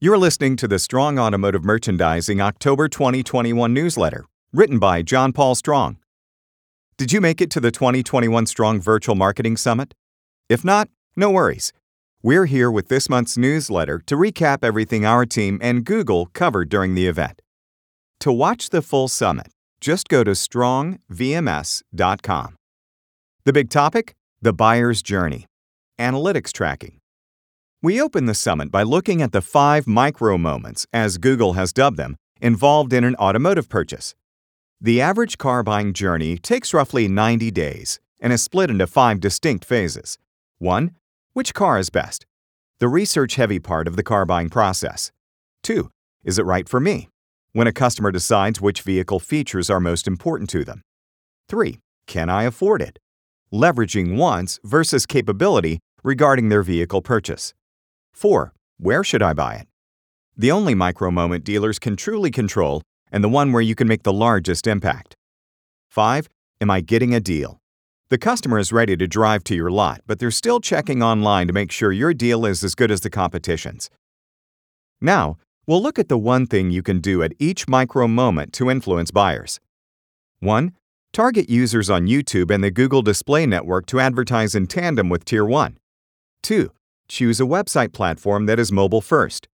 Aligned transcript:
You're 0.00 0.18
listening 0.18 0.56
to 0.56 0.66
the 0.66 0.80
Strong 0.80 1.20
Automotive 1.20 1.64
Merchandising 1.64 2.40
October 2.40 2.88
2021 2.88 3.72
newsletter, 3.72 4.24
written 4.52 4.80
by 4.80 5.02
John 5.02 5.32
Paul 5.32 5.54
Strong. 5.54 5.98
Did 6.98 7.12
you 7.12 7.20
make 7.20 7.40
it 7.40 7.48
to 7.52 7.60
the 7.60 7.70
2021 7.70 8.46
Strong 8.46 8.80
Virtual 8.80 9.14
Marketing 9.14 9.56
Summit? 9.56 9.94
If 10.48 10.64
not, 10.64 10.88
no 11.16 11.30
worries. 11.30 11.72
We're 12.24 12.46
here 12.46 12.72
with 12.72 12.88
this 12.88 13.08
month's 13.08 13.38
newsletter 13.38 14.00
to 14.06 14.16
recap 14.16 14.64
everything 14.64 15.06
our 15.06 15.24
team 15.24 15.60
and 15.62 15.84
Google 15.84 16.26
covered 16.26 16.68
during 16.68 16.96
the 16.96 17.06
event. 17.06 17.40
To 18.20 18.32
watch 18.32 18.70
the 18.70 18.82
full 18.82 19.06
summit, 19.06 19.52
just 19.80 20.08
go 20.08 20.24
to 20.24 20.32
strongvms.com. 20.32 22.56
The 23.44 23.52
big 23.52 23.70
topic? 23.70 24.16
The 24.42 24.52
buyer's 24.52 25.02
journey. 25.02 25.46
Analytics 26.00 26.52
tracking. 26.52 26.98
We 27.84 28.00
open 28.00 28.24
the 28.24 28.34
summit 28.34 28.70
by 28.70 28.82
looking 28.82 29.20
at 29.20 29.32
the 29.32 29.42
five 29.42 29.86
micro 29.86 30.38
moments, 30.38 30.86
as 30.90 31.18
Google 31.18 31.52
has 31.52 31.70
dubbed 31.70 31.98
them, 31.98 32.16
involved 32.40 32.94
in 32.94 33.04
an 33.04 33.14
automotive 33.16 33.68
purchase. 33.68 34.14
The 34.80 35.02
average 35.02 35.36
car 35.36 35.62
buying 35.62 35.92
journey 35.92 36.38
takes 36.38 36.72
roughly 36.72 37.08
90 37.08 37.50
days 37.50 38.00
and 38.22 38.32
is 38.32 38.42
split 38.42 38.70
into 38.70 38.86
five 38.86 39.20
distinct 39.20 39.66
phases. 39.66 40.16
1. 40.60 40.92
Which 41.34 41.52
car 41.52 41.78
is 41.78 41.90
best? 41.90 42.24
The 42.78 42.88
research 42.88 43.34
heavy 43.34 43.58
part 43.58 43.86
of 43.86 43.96
the 43.96 44.02
car 44.02 44.24
buying 44.24 44.48
process. 44.48 45.12
2. 45.64 45.90
Is 46.24 46.38
it 46.38 46.46
right 46.46 46.66
for 46.66 46.80
me? 46.80 47.10
When 47.52 47.66
a 47.66 47.72
customer 47.84 48.10
decides 48.10 48.62
which 48.62 48.80
vehicle 48.80 49.20
features 49.20 49.68
are 49.68 49.78
most 49.78 50.08
important 50.08 50.48
to 50.48 50.64
them. 50.64 50.80
3. 51.50 51.80
Can 52.06 52.30
I 52.30 52.44
afford 52.44 52.80
it? 52.80 52.98
Leveraging 53.52 54.16
wants 54.16 54.58
versus 54.64 55.04
capability 55.04 55.80
regarding 56.02 56.48
their 56.48 56.62
vehicle 56.62 57.02
purchase. 57.02 57.52
4. 58.14 58.52
Where 58.78 59.04
should 59.04 59.22
I 59.22 59.32
buy 59.32 59.56
it? 59.56 59.68
The 60.36 60.50
only 60.50 60.74
micro 60.74 61.10
moment 61.10 61.44
dealers 61.44 61.78
can 61.78 61.96
truly 61.96 62.30
control 62.30 62.82
and 63.10 63.22
the 63.22 63.28
one 63.28 63.52
where 63.52 63.62
you 63.62 63.74
can 63.74 63.86
make 63.86 64.02
the 64.02 64.12
largest 64.12 64.66
impact. 64.66 65.14
5. 65.88 66.28
Am 66.60 66.70
I 66.70 66.80
getting 66.80 67.14
a 67.14 67.20
deal? 67.20 67.60
The 68.08 68.18
customer 68.18 68.58
is 68.58 68.72
ready 68.72 68.96
to 68.96 69.06
drive 69.06 69.44
to 69.44 69.54
your 69.54 69.70
lot, 69.70 70.00
but 70.06 70.18
they're 70.18 70.30
still 70.30 70.60
checking 70.60 71.02
online 71.02 71.48
to 71.48 71.52
make 71.52 71.72
sure 71.72 71.92
your 71.92 72.14
deal 72.14 72.46
is 72.46 72.62
as 72.62 72.74
good 72.74 72.90
as 72.90 73.00
the 73.00 73.10
competition's. 73.10 73.90
Now, 75.00 75.36
we'll 75.66 75.82
look 75.82 75.98
at 75.98 76.08
the 76.08 76.18
one 76.18 76.46
thing 76.46 76.70
you 76.70 76.82
can 76.82 77.00
do 77.00 77.22
at 77.22 77.32
each 77.38 77.66
micro 77.66 78.06
moment 78.06 78.52
to 78.54 78.70
influence 78.70 79.10
buyers. 79.10 79.60
1. 80.40 80.72
Target 81.12 81.48
users 81.48 81.90
on 81.90 82.06
YouTube 82.06 82.52
and 82.52 82.62
the 82.62 82.70
Google 82.70 83.02
Display 83.02 83.46
Network 83.46 83.86
to 83.86 84.00
advertise 84.00 84.54
in 84.54 84.66
tandem 84.66 85.08
with 85.08 85.24
Tier 85.24 85.44
1. 85.44 85.78
2. 86.42 86.70
Choose 87.14 87.38
a 87.38 87.44
website 87.44 87.92
platform 87.92 88.46
that 88.46 88.58
is 88.58 88.72
mobile 88.72 89.00
first. 89.00 89.46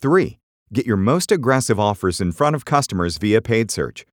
3. 0.00 0.38
Get 0.72 0.86
your 0.86 0.96
most 0.96 1.30
aggressive 1.30 1.78
offers 1.78 2.20
in 2.20 2.32
front 2.32 2.56
of 2.56 2.64
customers 2.64 3.16
via 3.16 3.40
paid 3.40 3.70
search. 3.70 4.04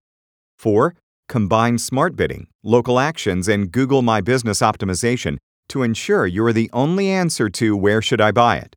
4. 0.60 0.94
Combine 1.28 1.80
smart 1.80 2.16
bidding, 2.16 2.46
local 2.62 3.00
actions, 3.00 3.48
and 3.48 3.72
Google 3.72 4.04
My 4.04 4.22
Business 4.22 4.60
optimization 4.60 5.38
to 5.70 5.82
ensure 5.82 6.28
you 6.28 6.46
are 6.46 6.54
the 6.54 6.70
only 6.72 7.10
answer 7.10 7.50
to 7.50 7.76
where 7.76 8.00
should 8.00 8.22
I 8.22 8.32
buy 8.32 8.58
it. 8.58 8.76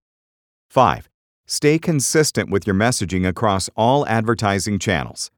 5. 0.70 1.10
Stay 1.46 1.78
consistent 1.78 2.48
with 2.48 2.66
your 2.66 2.74
messaging 2.74 3.28
across 3.28 3.68
all 3.76 4.06
advertising 4.06 4.78
channels. 4.78 5.30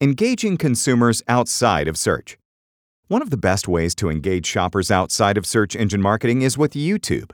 Engaging 0.00 0.56
consumers 0.56 1.20
outside 1.26 1.88
of 1.88 1.98
search. 1.98 2.38
One 3.08 3.22
of 3.22 3.30
the 3.30 3.36
best 3.36 3.66
ways 3.66 3.96
to 3.96 4.08
engage 4.08 4.46
shoppers 4.46 4.92
outside 4.92 5.36
of 5.36 5.44
search 5.44 5.74
engine 5.74 6.00
marketing 6.00 6.42
is 6.42 6.56
with 6.56 6.74
YouTube. 6.74 7.32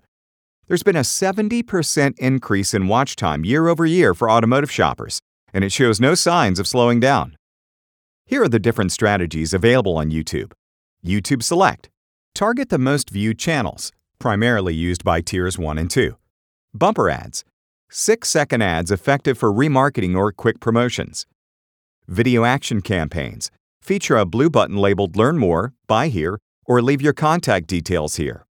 There's 0.69 0.83
been 0.85 0.97
a 0.97 1.01
70% 1.01 2.19
increase 2.19 2.73
in 2.73 2.89
watch 2.89 3.17
time 3.17 3.45
year 3.45 3.69
over 3.69 3.85
year 3.85 4.15
for 4.15 4.31
automotive 4.31 4.71
shoppers, 4.71 5.21
and 5.53 5.65
it 5.65 5.73
shows 5.73 6.01
no 6.01 6.15
signs 6.15 6.61
of 6.61 6.69
slowing 6.69 7.01
down. 7.01 7.37
Here 8.27 8.45
are 8.45 8.49
the 8.49 8.61
different 8.61 8.93
strategies 8.93 9.53
available 9.53 9.97
on 9.97 10.11
YouTube. 10.11 10.53
YouTube 11.05 11.43
Select. 11.43 11.91
Target 12.35 12.69
the 12.69 12.79
most 12.79 13.11
viewed 13.11 13.39
channels, 13.39 13.93
primarily 14.19 14.75
used 14.75 15.05
by 15.05 15.21
tiers 15.21 15.59
1 15.59 15.79
and 15.79 15.91
2. 15.91 16.17
Bumper 16.73 17.11
ads. 17.11 17.45
6 17.91 18.31
second 18.31 18.63
ads 18.63 18.91
effective 18.91 19.37
for 19.37 19.53
remarketing 19.53 20.17
or 20.17 20.33
quick 20.33 20.61
promotions. 20.61 21.27
Video 22.07 22.45
action 22.45 22.81
campaigns. 22.81 23.51
Feature 23.83 24.17
a 24.17 24.25
blue 24.25 24.49
button 24.49 24.77
labeled 24.77 25.17
Learn 25.17 25.39
More, 25.39 25.75
Buy 25.89 26.09
Here, 26.09 26.39
or 26.65 26.81
Leave 26.81 27.03
Your 27.03 27.13
Contact 27.13 27.67
Details 27.67 28.15
Here. 28.15 28.47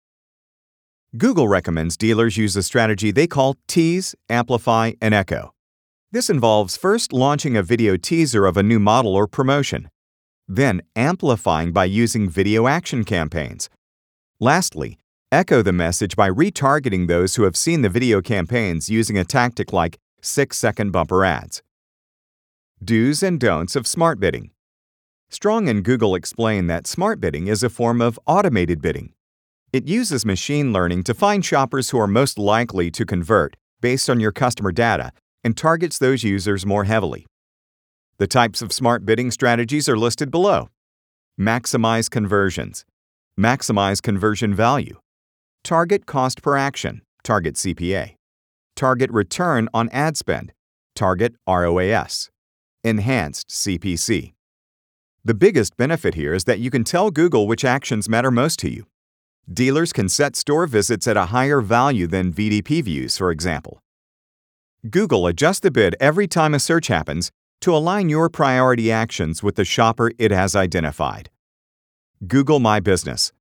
Google 1.16 1.48
recommends 1.48 1.96
dealers 1.96 2.36
use 2.36 2.54
a 2.54 2.62
strategy 2.62 3.10
they 3.10 3.26
call 3.26 3.56
Tease, 3.66 4.14
Amplify, 4.28 4.92
and 5.00 5.14
Echo. 5.14 5.54
This 6.12 6.28
involves 6.28 6.76
first 6.76 7.14
launching 7.14 7.56
a 7.56 7.62
video 7.62 7.96
teaser 7.96 8.44
of 8.44 8.58
a 8.58 8.62
new 8.62 8.78
model 8.78 9.16
or 9.16 9.26
promotion, 9.26 9.88
then 10.46 10.82
amplifying 10.96 11.72
by 11.72 11.86
using 11.86 12.28
video 12.28 12.66
action 12.66 13.04
campaigns. 13.04 13.70
Lastly, 14.38 14.98
echo 15.32 15.62
the 15.62 15.72
message 15.72 16.14
by 16.14 16.28
retargeting 16.28 17.08
those 17.08 17.36
who 17.36 17.44
have 17.44 17.56
seen 17.56 17.80
the 17.80 17.88
video 17.88 18.20
campaigns 18.20 18.90
using 18.90 19.16
a 19.16 19.24
tactic 19.24 19.72
like 19.72 19.98
6 20.20 20.58
second 20.58 20.90
bumper 20.90 21.24
ads. 21.24 21.62
Do's 22.84 23.22
and 23.22 23.40
don'ts 23.40 23.76
of 23.76 23.86
smart 23.86 24.20
bidding. 24.20 24.50
Strong 25.30 25.70
and 25.70 25.82
Google 25.82 26.14
explain 26.14 26.66
that 26.66 26.86
smart 26.86 27.18
bidding 27.18 27.46
is 27.46 27.62
a 27.62 27.70
form 27.70 28.02
of 28.02 28.20
automated 28.26 28.82
bidding. 28.82 29.14
It 29.78 29.86
uses 29.86 30.26
machine 30.26 30.72
learning 30.72 31.04
to 31.04 31.14
find 31.14 31.44
shoppers 31.44 31.90
who 31.90 32.00
are 32.00 32.08
most 32.08 32.36
likely 32.36 32.90
to 32.90 33.06
convert 33.06 33.54
based 33.80 34.10
on 34.10 34.18
your 34.18 34.32
customer 34.32 34.72
data 34.72 35.12
and 35.44 35.56
targets 35.56 35.98
those 36.00 36.24
users 36.24 36.66
more 36.66 36.82
heavily. 36.82 37.26
The 38.16 38.26
types 38.26 38.60
of 38.60 38.72
smart 38.72 39.06
bidding 39.06 39.30
strategies 39.30 39.88
are 39.88 39.96
listed 39.96 40.32
below. 40.32 40.68
Maximize 41.40 42.10
conversions, 42.10 42.84
maximize 43.38 44.02
conversion 44.02 44.52
value, 44.52 44.98
target 45.62 46.06
cost 46.06 46.42
per 46.42 46.56
action, 46.56 47.02
target 47.22 47.54
CPA, 47.54 48.16
target 48.74 49.12
return 49.12 49.68
on 49.72 49.88
ad 49.90 50.16
spend, 50.16 50.52
target 50.96 51.36
ROAS, 51.46 52.30
enhanced 52.82 53.46
CPC. 53.50 54.32
The 55.24 55.34
biggest 55.34 55.76
benefit 55.76 56.16
here 56.16 56.34
is 56.34 56.46
that 56.46 56.58
you 56.58 56.68
can 56.68 56.82
tell 56.82 57.12
Google 57.12 57.46
which 57.46 57.64
actions 57.64 58.08
matter 58.08 58.32
most 58.32 58.58
to 58.58 58.70
you 58.70 58.84
Dealers 59.50 59.94
can 59.94 60.10
set 60.10 60.36
store 60.36 60.66
visits 60.66 61.08
at 61.08 61.16
a 61.16 61.26
higher 61.26 61.62
value 61.62 62.06
than 62.06 62.34
VDP 62.34 62.84
views, 62.84 63.16
for 63.16 63.30
example. 63.30 63.80
Google 64.90 65.26
adjusts 65.26 65.60
the 65.60 65.70
bid 65.70 65.96
every 65.98 66.28
time 66.28 66.52
a 66.52 66.58
search 66.58 66.88
happens 66.88 67.30
to 67.62 67.74
align 67.74 68.10
your 68.10 68.28
priority 68.28 68.92
actions 68.92 69.42
with 69.42 69.56
the 69.56 69.64
shopper 69.64 70.12
it 70.18 70.30
has 70.30 70.54
identified. 70.54 71.30
Google 72.26 72.58
My 72.58 72.78
Business. 72.78 73.32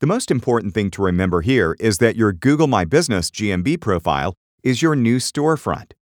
The 0.00 0.06
most 0.08 0.32
important 0.32 0.74
thing 0.74 0.90
to 0.90 1.02
remember 1.02 1.42
here 1.42 1.76
is 1.78 1.98
that 1.98 2.16
your 2.16 2.32
Google 2.32 2.66
My 2.66 2.84
Business 2.84 3.30
GMB 3.30 3.80
profile 3.80 4.34
is 4.64 4.82
your 4.82 4.96
new 4.96 5.18
storefront. 5.18 5.92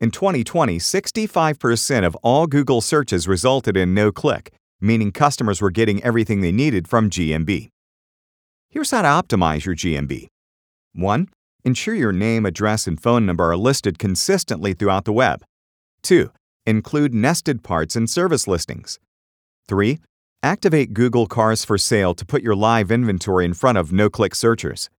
In 0.00 0.10
2020, 0.10 0.78
65% 0.78 2.04
of 2.04 2.16
all 2.16 2.48
Google 2.48 2.80
searches 2.80 3.28
resulted 3.28 3.76
in 3.76 3.94
no 3.94 4.10
click, 4.10 4.52
meaning 4.80 5.12
customers 5.12 5.62
were 5.62 5.70
getting 5.70 6.02
everything 6.02 6.40
they 6.40 6.52
needed 6.52 6.88
from 6.88 7.10
GMB. 7.10 7.70
Here's 8.76 8.90
how 8.90 9.00
to 9.00 9.08
optimize 9.08 9.64
your 9.64 9.74
GMB. 9.74 10.26
1. 10.92 11.28
Ensure 11.64 11.94
your 11.94 12.12
name, 12.12 12.44
address, 12.44 12.86
and 12.86 13.00
phone 13.00 13.24
number 13.24 13.50
are 13.50 13.56
listed 13.56 13.98
consistently 13.98 14.74
throughout 14.74 15.06
the 15.06 15.14
web. 15.14 15.42
2. 16.02 16.30
Include 16.66 17.14
nested 17.14 17.62
parts 17.62 17.96
and 17.96 18.10
service 18.10 18.46
listings. 18.46 18.98
3. 19.66 19.98
Activate 20.42 20.92
Google 20.92 21.26
Cars 21.26 21.64
for 21.64 21.78
Sale 21.78 22.12
to 22.16 22.26
put 22.26 22.42
your 22.42 22.54
live 22.54 22.90
inventory 22.90 23.46
in 23.46 23.54
front 23.54 23.78
of 23.78 23.94
no 23.94 24.10
click 24.10 24.34
searchers. 24.34 24.90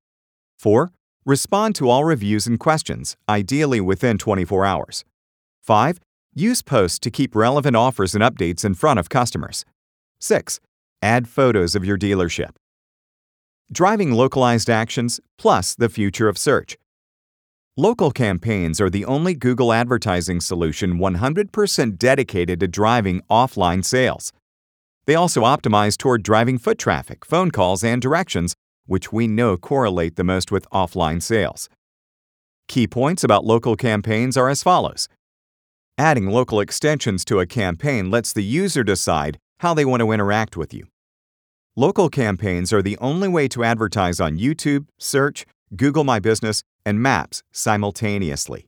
4. 0.58 0.90
Respond 1.24 1.76
to 1.76 1.88
all 1.88 2.04
reviews 2.04 2.48
and 2.48 2.60
questions, 2.60 3.16
ideally 3.30 3.80
within 3.80 4.18
24 4.18 4.66
hours. 4.66 5.06
5. 5.62 6.00
Use 6.34 6.64
posts 6.64 6.98
to 6.98 7.12
keep 7.12 7.36
relevant 7.36 7.76
offers 7.76 8.16
and 8.16 8.24
updates 8.24 8.66
in 8.66 8.74
front 8.74 9.00
of 9.00 9.10
customers. 9.10 9.66
6. 10.20 10.60
Add 11.04 11.28
photos 11.28 11.76
of 11.76 11.86
your 11.86 12.00
dealership 12.00 12.56
driving 13.72 14.12
localized 14.12 14.70
actions, 14.70 15.20
plus 15.38 15.76
the 15.76 15.90
future 15.90 16.30
of 16.30 16.38
search. 16.38 16.78
Local 17.76 18.12
campaigns 18.12 18.82
are 18.82 18.90
the 18.90 19.06
only 19.06 19.36
Google 19.36 19.72
advertising 19.72 20.42
solution 20.42 20.98
100% 20.98 21.98
dedicated 21.98 22.60
to 22.60 22.68
driving 22.68 23.22
offline 23.30 23.86
sales. 23.86 24.34
They 25.06 25.16
also 25.16 25.44
optimize 25.44 25.96
toward 25.98 26.24
driving 26.24 26.58
foot 26.58 26.78
traffic, 26.78 27.24
phone 27.24 27.52
calls, 27.52 27.84
and 27.84 28.02
directions, 28.02 28.56
which 28.88 29.14
we 29.14 29.28
know 29.28 29.58
correlate 29.58 30.16
the 30.16 30.24
most 30.24 30.52
with 30.52 30.68
offline 30.72 31.22
sales. 31.22 31.70
Key 32.68 32.88
points 32.88 33.24
about 33.24 33.46
local 33.46 33.76
campaigns 33.76 34.36
are 34.36 34.50
as 34.50 34.64
follows. 34.64 35.08
Adding 35.98 36.28
local 36.28 36.60
extensions 36.60 37.24
to 37.26 37.40
a 37.40 37.46
campaign 37.46 38.10
lets 38.10 38.34
the 38.34 38.44
user 38.44 38.84
decide 38.84 39.38
how 39.60 39.74
they 39.74 39.86
want 39.86 40.02
to 40.02 40.12
interact 40.12 40.58
with 40.58 40.74
you. 40.74 40.88
Local 41.80 42.10
campaigns 42.10 42.74
are 42.74 42.82
the 42.82 42.98
only 42.98 43.28
way 43.28 43.48
to 43.50 43.64
advertise 43.64 44.20
on 44.20 44.40
YouTube, 44.40 44.88
Search, 44.98 45.46
Google 45.76 46.04
My 46.04 46.18
Business, 46.18 46.64
and 46.84 47.00
maps 47.00 47.44
simultaneously. 47.52 48.66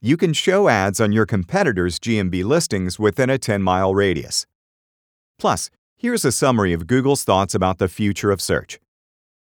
You 0.00 0.16
can 0.16 0.32
show 0.32 0.66
ads 0.66 1.00
on 1.00 1.12
your 1.12 1.26
competitors' 1.26 2.00
GMB 2.00 2.42
listings 2.42 2.98
within 2.98 3.30
a 3.30 3.38
10 3.38 3.62
mile 3.62 3.94
radius. 3.94 4.46
Plus, 5.38 5.70
here's 5.96 6.24
a 6.24 6.32
summary 6.32 6.72
of 6.72 6.88
Google's 6.88 7.22
thoughts 7.22 7.54
about 7.54 7.78
the 7.78 7.86
future 7.86 8.32
of 8.32 8.42
search. 8.42 8.80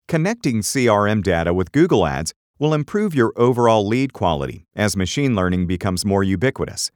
Connecting 0.08 0.62
CRM 0.62 1.22
data 1.22 1.54
with 1.54 1.72
Google 1.72 2.08
Ads 2.08 2.34
will 2.58 2.74
improve 2.74 3.14
your 3.14 3.32
overall 3.36 3.86
lead 3.86 4.12
quality 4.12 4.66
as 4.76 4.98
machine 4.98 5.36
learning 5.36 5.68
becomes 5.68 6.04
more 6.04 6.24
ubiquitous. 6.24 6.90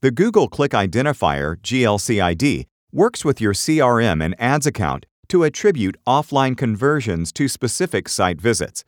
The 0.00 0.12
Google 0.12 0.46
Click 0.46 0.70
Identifier 0.70 1.56
GCLID 1.60 2.66
works 2.92 3.24
with 3.24 3.40
your 3.40 3.52
CRM 3.52 4.24
and 4.24 4.34
ads 4.38 4.66
account 4.66 5.04
to 5.28 5.44
attribute 5.44 5.96
offline 6.06 6.56
conversions 6.56 7.32
to 7.32 7.46
specific 7.48 8.08
site 8.08 8.40
visits. 8.40 8.82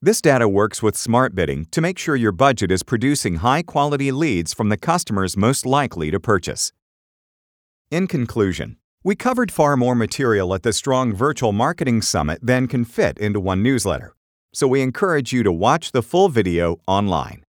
This 0.00 0.20
data 0.20 0.48
works 0.48 0.82
with 0.82 0.96
smart 0.96 1.34
bidding 1.34 1.66
to 1.72 1.80
make 1.80 1.98
sure 1.98 2.14
your 2.14 2.30
budget 2.30 2.70
is 2.70 2.84
producing 2.84 3.36
high 3.36 3.62
quality 3.62 4.12
leads 4.12 4.54
from 4.54 4.68
the 4.68 4.76
customers 4.76 5.36
most 5.36 5.66
likely 5.66 6.10
to 6.12 6.20
purchase. 6.20 6.72
In 7.90 8.06
conclusion, 8.06 8.76
we 9.02 9.16
covered 9.16 9.50
far 9.50 9.76
more 9.76 9.94
material 9.94 10.54
at 10.54 10.62
the 10.62 10.72
Strong 10.72 11.14
Virtual 11.14 11.52
Marketing 11.52 12.02
Summit 12.02 12.38
than 12.42 12.68
can 12.68 12.84
fit 12.84 13.18
into 13.18 13.40
one 13.40 13.62
newsletter, 13.62 14.14
so 14.52 14.68
we 14.68 14.82
encourage 14.82 15.32
you 15.32 15.42
to 15.42 15.52
watch 15.52 15.90
the 15.90 16.02
full 16.02 16.28
video 16.28 16.78
online. 16.86 17.44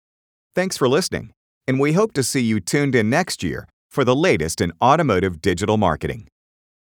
Thanks 0.53 0.77
for 0.77 0.87
listening, 0.87 1.31
and 1.67 1.79
we 1.79 1.93
hope 1.93 2.13
to 2.13 2.23
see 2.23 2.41
you 2.41 2.59
tuned 2.59 2.93
in 2.93 3.09
next 3.09 3.41
year 3.41 3.67
for 3.93 4.03
the 4.03 4.15
latest 4.15 4.59
in 4.59 4.73
automotive 4.81 5.39
digital 5.39 5.77
marketing. 5.77 6.27